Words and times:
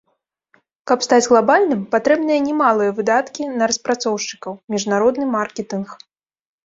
Каб 0.91 0.99
стаць 1.07 1.25
глабальным, 1.33 1.83
патрэбныя 1.93 2.39
немалыя 2.47 2.95
выдаткі 3.01 3.41
на 3.63 3.71
распрацоўшчыкаў, 3.73 4.53
міжнародны 4.77 5.25
маркетынг. 5.39 5.87